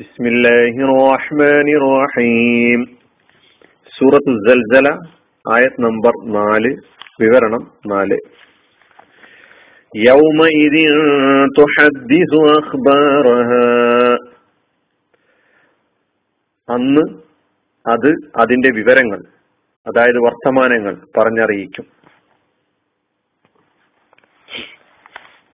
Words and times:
بسم 0.00 0.24
الله 0.26 0.74
الرحمن 0.86 1.68
الرحيم 1.80 2.80
سورة 3.98 4.26
الزلزلة 4.34 4.92
آية 5.46 5.74
نمبر 5.78 6.12
4 6.24 6.72
വിവരണം 7.20 7.62
4 7.86 8.18
يومئذ 10.08 10.76
تحدث 11.58 12.32
أخبارها 12.56 13.66
അന്ന് 16.68 17.04
അത് 17.84 18.10
അതിന്റെ 18.42 18.70
വിവരങ്ങൾ 18.78 19.20
അതായത് 19.86 20.20
വർത്തമാനങ്ങൾ 20.26 20.94
പറഞ്ഞറിയിക്കും 21.18 21.86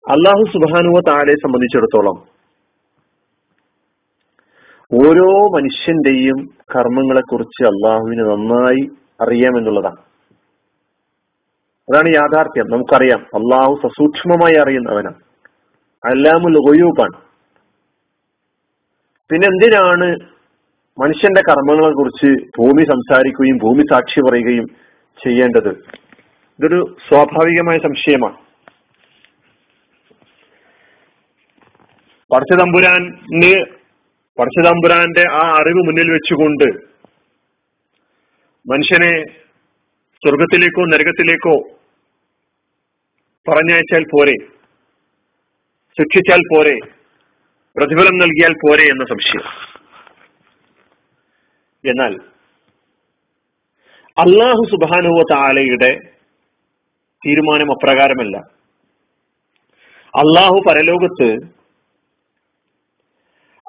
അള്ളാഹു 0.05 0.45
സുബാനുവ 0.55 1.01
താരെ 1.09 1.35
സംബന്ധിച്ചിടത്തോളം 1.43 2.17
ഓരോ 4.94 5.56
മനുഷ്യന്റെയും 5.56 6.50
കർമ്മങ്ങളെ 6.76 7.22
കുറിച്ച് 7.22 7.68
അള്ളാഹുവിന് 7.68 8.20
നന്നായി 8.20 8.90
അറിയാമെന്നുള്ളതാണ്. 9.22 9.98
അതാണ് 11.92 12.08
യാഥാർത്ഥ്യം. 12.16 12.68
നമുക്കറിയാം. 12.70 13.20
അള്ളാഹു 13.20 13.80
സസൂക്ഷ്മമായി 13.84 14.56
അറിയുന്നവനാണ്. 14.56 15.16
അല്ലാമുൽ 16.06 16.58
ഒയൂബാണ് 16.58 17.14
പിന്നെ 19.32 19.48
എന്തിനാണ് 19.48 20.16
മനുഷ്യന്റെ 21.02 21.42
കർമ്മങ്ങളെ 21.42 21.94
കുറിച്ച് 21.94 22.46
ഭൂമി 22.60 22.84
സംസാരിക്കുകയും 22.84 23.58
ഭൂമി 23.58 23.82
സാക്ഷി 23.82 24.20
പറയുകയും 24.20 24.68
ചെയ്യേണ്ടത്? 25.26 25.70
ഇതൊരു 26.60 26.96
സ്വാഭാവികമായ 27.08 27.78
സംശയമാണ്. 27.78 28.38
പടച്ചതമ്പുരാന് 32.34 33.77
പടച്ചതമ്പുരാന്റെ 34.40 35.24
ആ 35.32 35.44
അറിവ് 35.60 35.82
മുന്നിൽ 35.88 36.12
വെച്ചുകൊണ്ട് 36.12 36.68
മനുഷ്യനെ 38.66 39.14
സ്വർഗത്തിലേക്കോ 40.24 40.84
നരകത്തിലേക്കോ 40.86 41.56
പറഞ്ഞയച്ചാൽ 43.48 44.04
പോരെ 44.12 44.36
ശിക്ഷിച്ചാൽ 45.98 46.42
പോരെ 46.54 46.76
പ്രതിഫലം 47.78 48.16
നൽകിയാൽ 48.18 48.54
പോരെ 48.54 48.84
എന്ന 48.84 49.04
സംശയം. 49.04 49.46
എന്നാൽ 51.84 52.14
അള്ളാഹു 54.18 54.64
സുബാനുവ 54.72 55.24
താലയുടെ 55.32 55.92
തീരുമാനം 57.22 57.72
അപ്രകാരമല്ല. 57.72 58.38
അള്ളാഹു 60.14 60.58
പരലോകത്ത് 60.68 61.57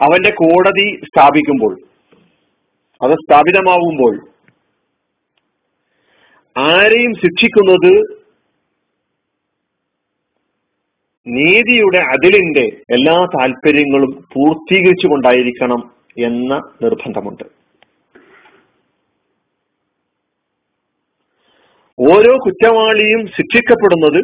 അവന്റെ 0.03 0.31
കോടതി 0.31 1.01
സ്ഥാപിക്കുമ്പോൾ 1.05 1.73
അത് 3.01 3.13
സ്ഥാപിതമാവുമ്പോൾ 3.13 4.15
ആരെയും 6.57 7.15
ശിക്ഷിക്കുന്നത് 7.15 7.93
നീതിയുടെ 11.27 11.99
അതിലിന്റെ 11.99 12.65
എല്ലാ 12.91 13.25
താല്പര്യങ്ങളും 13.25 14.27
പൂർത്തീകരിച്ചുകൊണ്ടായിരിക്കണം 14.35 15.83
എന്ന 16.19 16.55
നിർബന്ധമുണ്ട്. 16.83 17.45
ഓരോ 21.99 22.37
കുറ്റവാളിയും 22.37 23.27
ശിക്ഷിക്കപ്പെടുന്നത് 23.27 24.21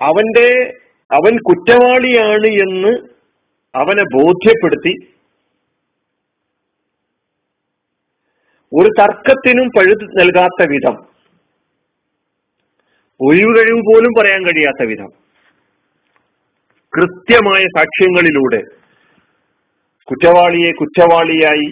അവന്റെ 0.00 0.48
അവൻ 1.10 1.36
കുറ്റവാളിയാണ് 1.36 2.46
എന്ന് 2.46 2.92
അവനെ 3.74 4.04
ബോധ്യപ്പെടുത്തി 4.12 4.94
ഒരു 8.72 8.88
തർക്കത്തിനും 9.00 9.68
പഴുത് 9.68 10.04
നൽകാത്ത 10.20 10.62
വിധം 10.68 10.96
ഒഴിവ് 13.20 13.52
കഴിവ് 13.56 13.82
പോലും 13.82 14.12
പറയാൻ 14.18 14.40
കഴിയാത്ത 14.46 14.82
വിധം 14.82 15.10
കൃത്യമായ 16.92 17.62
സാക്ഷ്യങ്ങളിലൂടെ 17.76 18.60
കുറ്റവാളിയെ 20.08 20.70
കുറ്റവാളിയായി 20.72 21.68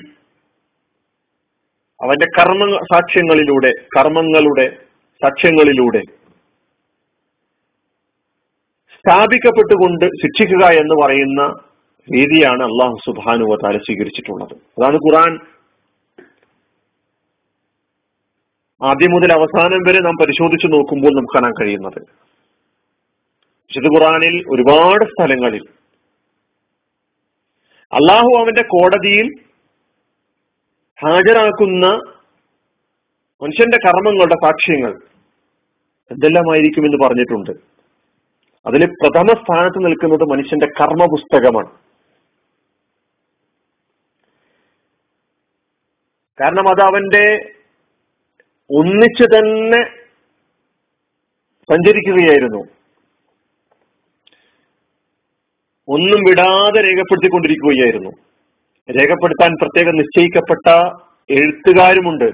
അവന്റെ 2.00 2.26
കർമ്മ 2.38 2.78
സാക്ഷ്യങ്ങളിലൂടെ 2.92 3.72
കർമ്മങ്ങളുടെ 3.98 4.66
സാക്ഷ്യങ്ങളിലൂടെ 5.22 6.02
സ്ഥാപിക്കപ്പെട്ടുകൊണ്ട് 8.96 10.06
ശിക്ഷിക്കുക 10.22 10.64
എന്ന് 10.72 10.94
പറയുന്ന 11.04 11.42
രീതിയാണ് 12.10 12.62
അള്ളാഹു 12.62 12.96
സുബാനുവതാല 13.06 13.76
സ്വീകരിച്ചിട്ടുള്ളത്. 13.78 14.52
അതാണ് 14.52 14.96
ഖുറാൻ 14.96 15.38
ആദ്യം 18.82 19.10
മുതൽ 19.10 19.32
അവസാനം 19.32 19.80
വരെ 19.88 20.00
നാം 20.00 20.14
പരിശോധിച്ചു 20.20 20.66
നോക്കുമ്പോൾ 20.66 21.08
നമുക്ക് 21.08 21.34
കാണാൻ 21.34 21.52
കഴിയുന്നത്. 21.60 21.98
വിശുദ്ധ 23.68 23.86
ഖുറാനിൽ 23.86 24.44
ഒരുപാട് 24.50 25.04
സ്ഥലങ്ങളിൽ 25.04 25.64
അള്ളാഹു 27.92 28.38
അവന്റെ 28.38 28.62
കോടതിയിൽ 28.62 29.26
ഹാജരാക്കുന്ന 31.04 31.86
മനുഷ്യന്റെ 33.42 33.78
കർമ്മങ്ങളുടെ 33.86 34.34
സാക്ഷ്യങ്ങൾ 34.44 34.92
എന്തെല്ലാമായിരിക്കും 36.10 36.84
എന്ന് 36.84 37.06
പറഞ്ഞിട്ടുണ്ട്. 37.06 37.50
അതിൽ 38.66 38.86
പ്രഥമ 38.86 39.26
സ്ഥാനത്ത് 39.26 39.84
നിൽക്കുന്നത് 39.86 40.24
മനുഷ്യന്റെ 40.30 40.66
കർമ്മ 40.66 41.04
പുസ്തകമാണ് 41.04 41.91
കാരണം 46.42 46.68
അത് 46.68 46.80
അവന്റെ 46.82 47.52
ഒന്നിച്ച് 48.70 49.24
തന്നെ 49.24 49.84
സഞ്ചരിക്കുകയായിരുന്നു. 51.72 52.64
ഒന്നും 55.88 56.20
വിടാതെ 56.30 56.84
രേഖപ്പെടുത്തിക്കൊണ്ടിരിക്കുകയായിരുന്നു. 56.84 58.10
രേഖപ്പെടുത്താൻ 58.90 59.56
പ്രത്യേകം 59.62 59.96
നിശ്ചയിക്കപ്പെട്ട 59.96 60.90
എഴുത്തുകാരുമുണ്ട്. 61.30 62.32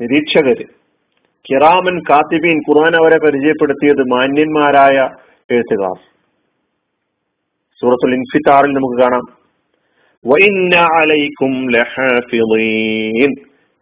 നിരീക്ഷകര് 0.00 0.64
കിറാമൻ 1.50 2.00
കാത്തിബീൻ 2.10 2.60
ഖുർആൻ 2.70 2.96
അവരെ 2.96 3.18
പരിചയപ്പെടുത്തിയത് 3.18 4.02
മാന്യന്മാരായ 4.10 5.10
എഴുത്തുകാർ. 5.50 6.00
സൂറത്തുൽ 7.80 8.14
ഇൻഫിത്താറിൽ 8.14 8.68
നമുക്ക് 8.68 9.02
കാണാം. 9.02 9.45
അലൈക്കും 10.76 11.68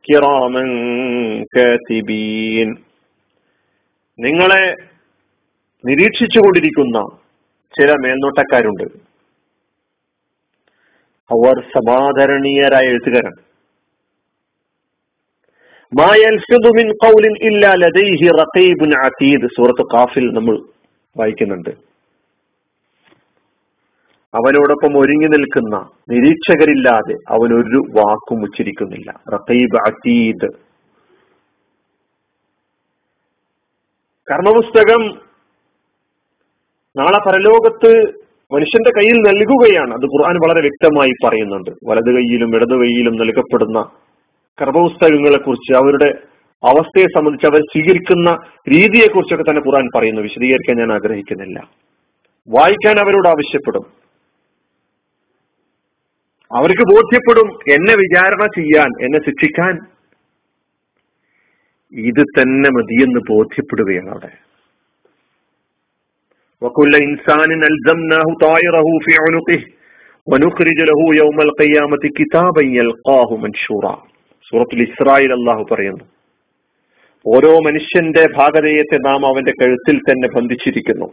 കിറാമൻ 0.09 0.66
നിങ്ങളെ 4.19 4.75
നിരീക്ഷിച്ചു 5.87 6.38
കൊണ്ടിരിക്കുന്ന 6.38 6.99
ചില 7.81 7.93
മേൽനോട്ടക്കാരുണ്ട്. 7.93 8.83
അവർ 11.31 11.60
സമാധരണീയരായ 11.60 12.87
അതീദ് 19.04 19.47
സൂറത്ത് 19.47 19.84
കാഫിൽ 19.94 20.33
നമ്മൾ 20.33 20.62
വായിക്കുന്നുണ്ട്. 21.16 21.94
അവനോടൊപ്പം 24.34 24.99
ഒരുങ്ങി 24.99 25.27
നിൽക്കുന്ന 25.27 25.89
നിരീക്ഷകരില്ലാതെ 26.11 27.15
അവൻ 27.28 27.55
ഒരു 27.55 28.00
വാക്കും 28.00 28.43
ഉച്ചരിക്കുന്നില്ല. 28.43 29.21
റഖീബ് 29.33 29.77
അതീദ്. 29.77 30.49
കർമ്മപുസ്തകം 34.33 35.21
നാളെ 36.97 37.19
പരലോകത്ത് 37.19 38.25
മനുഷ്യന്റെ 38.53 38.91
കയ്യിൽ 38.91 39.15
നൽകുകയാണ്. 39.15 39.95
അത് 39.95 40.05
ഖുർആൻ 40.05 40.37
വളരെ 40.37 40.61
വ്യക്തമായി 40.61 41.10
പറയുന്നുണ്ട്. 41.25 41.71
വലതു 41.71 42.10
കൈയിലും 42.10 42.57
ഇടതു 42.57 42.75
കൈയിലും 42.75 43.16
നൽകപ്പെടുന്ന 43.16 43.91
കർമ്മപുസ്തകങ്ങളെ 44.63 45.39
കുറിച്ച് 45.39 45.77
അവരുടെ 45.77 46.19
അവസ്ഥയെ 46.65 47.04
സംബന്ധിച്ച് 47.04 47.47
അവർ 47.47 47.60
സ്വീകരിക്കുന്ന 47.60 48.36
രീതിയെ 48.69 49.09
കുറിച്ചൊക്കെ 49.09 49.51
തന്നെ 49.51 49.63
ഖുർആൻ 49.66 49.89
പറയുന്നു. 49.97 50.21
വിശദീകരിക്കാൻ 50.21 50.77
ഞാൻ 50.77 50.92
ആഗ്രഹിക്കുന്നില്ല. 50.92 51.71
വായിക്കാൻ 52.48 52.98
അവരോട് 52.98 53.28
ആവശ്യപ്പെടും. 53.28 54.03
അവർക്ക് 56.52 56.85
ബോധ്യപ്പെടും 56.91 57.47
എന്നെ 57.76 57.96
വിചാരണ 57.96 58.44
ചെയ്യാൻ 58.56 58.91
എന്നെ 59.06 59.20
ശിക്ഷിക്കാൻ 59.26 59.73
ഇത് 61.94 62.23
തന്നെ 62.38 62.70
മതിയെന്ന് 62.72 63.22
ബോധ്യപ്പെടുകയാണ് 63.29 64.09
അവിടെ 64.09 64.32
وكل 66.61 66.94
إنسان 67.02 67.50
ألزمناه 67.64 68.28
طائره 68.40 68.88
في 69.06 69.14
عنقه 69.23 69.61
ونخرج 70.28 70.79
له 70.82 71.00
يوم 71.22 71.38
القيامة 71.41 72.03
كتابا 72.17 72.64
يلقاه 72.73 73.29
منشورا 73.44 73.96
സൂറത്തുൽ 74.47 74.82
ഇസ്രായേൽ 74.84 75.32
അള്ളാഹു 75.32 75.64
പറയുന്നു 75.72 76.06
ഓരോ 77.26 77.52
മനുഷ്യന്റെ 77.59 78.23
ഭാഗതയത്തെ 78.38 78.97
നാം 79.00 79.22
അവന്റെ 79.26 79.53
കഴുത്തിൽ 79.59 79.97
തന്നെ 80.00 80.28
ബന്ധിച്ചിരിക്കുന്നു 80.35 81.08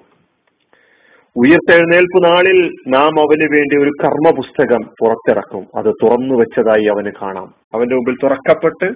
ഉയർത്തെഴുന്നേൽപ്പ് 1.38 2.26
നാളിൽ 2.26 2.72
നാം 2.88 3.20
അവന് 3.20 3.54
വേണ്ടി 3.54 3.84
ഒരു 3.84 3.92
കർമ്മ 4.04 4.30
പുസ്തകം 4.36 4.90
പുറത്തിറക്കും. 5.02 5.68
അത് 5.76 5.94
തുറന്നു 6.04 6.36
വെച്ചതായി 6.36 6.86
അവന് 6.86 7.12
കാണാം. 7.22 7.54
അവന്റെ 7.74 7.96
മുമ്പിൽ 7.96 8.16
തുറക്കപ്പെട്ട് 8.24 8.94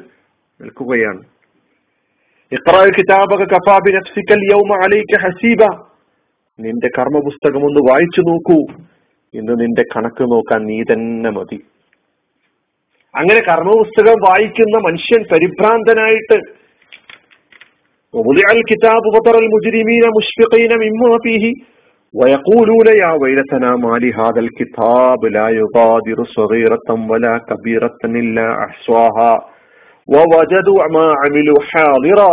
നിൽക്കുകയാണ്. 0.64 1.24
ഹസീബ. 5.18 5.64
നിന്റെ 6.60 6.88
കർമ്മ 6.88 7.20
പുസ്തകം 7.20 7.66
ഒന്ന് 7.66 7.92
വായിച്ചു 7.92 8.22
നോക്കൂ. 8.22 8.84
ഇന്ന് 9.34 9.60
നിന്റെ 9.60 9.84
കണക്ക് 9.96 10.22
നോക്കാൻ 10.22 10.66
നീ 10.66 10.84
തന്നെ 10.84 11.30
മതി. 11.30 11.60
അങ്ങനെ 13.16 13.40
കർമ്മപുസ്തകം 13.40 14.16
വായിക്കുന്ന 14.30 14.78
മനുഷ്യൻ 14.78 15.24
പരിഭ്രാന്തനായിട്ട് 15.32 16.66
കിതാബ് 18.72 19.30
മുജ്രിമീന 19.54 20.08
മുഷ്ഫിഖീന 20.08 20.74
മിമ്മ 20.74 21.16
ويقولون 22.15 22.89
يا 22.95 23.11
ويلتنا 23.15 23.71
ما 23.77 23.95
لهذا 23.99 24.41
الكتاب 24.41 25.21
لا 25.29 25.47
يغادر 25.55 26.19
صغيرة 26.33 26.89
ولا 27.11 27.35
كبيرة 27.41 28.01
إلا 28.05 28.47
أحصاها 28.65 29.33
ووجدوا 30.09 30.83
ما 30.89 31.07
عملوا 31.15 31.61
حاضرا 31.63 32.33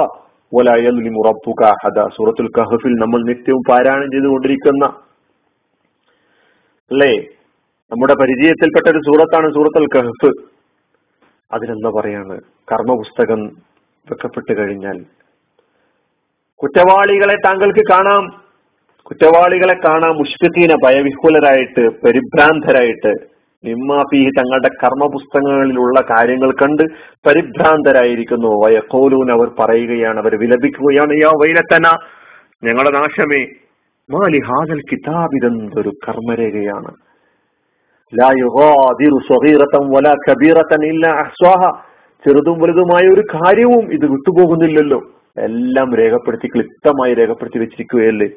ولا 0.52 0.76
يظلم 0.78 1.16
ربك 1.22 1.62
أحدا 1.74 2.04
سورة 2.10 2.38
الكهف 2.40 2.82
നമ്മൾ 3.04 3.20
നിത്യവും 3.30 3.62
പാരായണം 3.70 4.10
ചെയ്തുകൊണ്ടിരിക്കുന്ന 4.14 4.84
അല്ലേ 6.92 7.12
നമ്മുടെ 7.92 8.16
പരിചയത്തിൽപ്പെട്ട 8.22 8.88
ഒരു 8.88 9.02
സൂറത്താണ് 9.08 9.48
സൂറത്തുൽ 9.56 9.86
കഹഫ് 9.96 10.30
അതിനെന്താ 11.52 11.90
പറയാണ് 11.98 12.36
കർമ്മപുസ്തകം 12.68 13.42
വെക്കപ്പെട്ട് 14.08 14.54
കഴിഞ്ഞാൽ 14.60 14.98
കുറ്റവാളികളെ 16.60 17.38
താങ്കൾക്ക് 17.46 17.84
കാണാം 17.90 18.24
കുറ്റവാളികളെ 19.05 19.75
കാണാൻ 19.75 20.11
മുഷ്ഫിഖീന 20.11 20.77
ഭയവിഹുലരായിട്ട് 20.85 21.89
പരിഭ്രാന്തരായിട്ട് 22.05 23.13
നിമ്മാഫി 23.65 24.31
തങ്ങളുടെ 24.39 24.69
കർമ്മപുസ്തകങ്ങളിലുള്ള 24.69 26.01
കാര്യങ്ങൾ 26.01 26.53
കണ്ട് 26.53 26.83
പരിഭ്രാന്തരായിരിക്കുന്നു. 27.27 28.49
വയക്കോലൂൻ 28.65 29.31
അവർ 29.31 29.49
പറയുകയാണ് 29.61 30.21
അവർ 30.21 30.37
വിലപിക്കുകയാണ് 30.37 31.13
യാ 31.23 31.31
വൈലത്തന 31.43 31.87
ഞങ്ങളുടെ 32.65 32.99
നാശമേ 32.99 33.43
മാലി 34.11 34.41
ഹാദൽ 34.41 34.83
കിതാബ് 34.93 35.37
ഇതെന്തൊരു 35.37 35.91
കർമ്മരേഖയാണ്. 36.09 36.93
ചെറുതും 42.25 42.59
വലുതുമായ 42.59 43.05
ഒരു 43.15 43.23
കാര്യവും 43.35 43.93
ഇത് 43.93 44.07
വിട്ടുപോകുന്നില്ലല്ലോ. 44.11 45.01
എല്ലാം 45.39 45.95
രേഖപ്പെടുത്തി 45.97 46.47
ക്ലിപ്തമായി 46.47 47.15
രേഖപ്പെടുത്തി 47.15 47.59
വെച്ചിരിക്കുകയല്ലേ? 47.59 48.29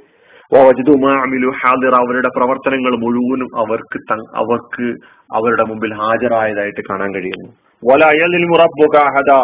വജുമാമിലു 0.54 1.50
ഹാദിർ 1.50 1.96
അവരുടെ 1.96 2.30
പ്രവർത്തനങ്ങൾ 2.38 2.92
മുഴുവനും 2.92 3.60
അവർക്ക് 3.60 4.14
അവർക്ക് 4.14 4.96
അവരുടെ 5.36 5.64
മുമ്പിൽ 5.64 5.94
ഹാജരായതായിട്ട് 5.94 6.82
കാണാൻ 6.90 7.14
കഴിയുന്നു. 7.14 7.52
വല 7.90 8.06
അയലിൽ 8.06 8.46
മുറബുഹദ 8.46 9.44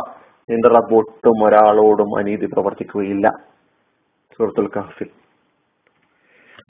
നിന്റെ 0.50 0.68
റബ്ബ് 0.68 0.96
ഒട്ടും 0.96 1.46
ഒരാളോടും 1.46 2.20
അനീതി 2.20 2.46
പ്രവർത്തിക്കുകയില്ല. 2.46 3.32
സുഹൃത്തുൽ 4.38 4.70
കഹഫിൽ. 4.78 5.08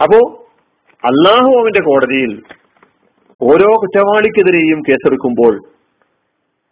അപ്പോ 0.01 0.45
അള്ളാഹു 1.05 1.59
അവന്റെ 1.59 1.83
കോടതിയിൽ 1.83 2.43
ഓരോ 3.41 3.77
കുറ്റവാളിക്കെതിരെയും 3.77 4.81
കേസെടുക്കുമ്പോൾ 4.89 5.59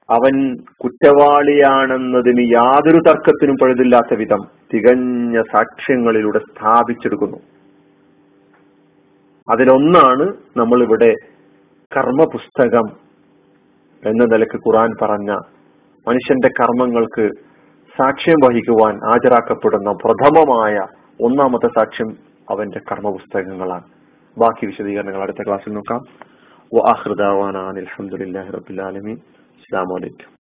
അവൻ 0.09 0.55
കുറ്റവാളിയാണെന്നതിന് 0.55 2.53
യാതൊരു 2.53 2.99
തർക്കത്തിനും 3.07 3.55
പഴുതില്ലാത്ത 3.61 4.17
വിധം 4.17 4.39
തികഞ്ഞ 4.73 5.41
സാക്ഷ്യങ്ങളിലൂടെ 5.41 6.39
സ്ഥാപിച്ചെടുക്കുന്നു. 6.39 7.37
അതിലൊന്നാണ് 9.49 10.33
നമ്മളിവിടെ 10.57 11.15
കർമ്മപുസ്തകം 11.97 12.85
എന്ന 14.05 14.25
നിലയ്ക്ക് 14.25 14.55
ഖുറാൻ 14.55 14.89
പറഞ്ഞ 15.01 15.31
മനുഷ്യന്റെ 16.07 16.49
കർമ്മങ്ങൾക്ക് 16.59 17.29
സാക്ഷ്യം 17.97 18.35
വഹിക്കുവാൻ 18.49 18.95
ഹാജരാക്കപ്പെടുന്ന 18.95 19.91
പ്രഥമമായ 19.91 20.85
ഒന്നാമത്തെ 21.21 21.67
സാക്ഷ്യം 21.67 22.17
അവന്റെ 22.49 22.79
കർമ്മപുസ്തകങ്ങളാണ്. 22.91 23.83
ബാക്കി 24.37 24.65
വിശദീകരണങ്ങൾ 24.65 25.21
അടുത്ത 25.21 25.43
ക്ലാസ്സിൽ 25.47 25.73
നോക്കാം. 25.73 26.01
അലഹമുല്ലാ 27.67 28.41
റബുലാലമീൻ 28.41 29.17
അസ്സാം 29.59 29.89
വലൈക്കും 29.89 30.31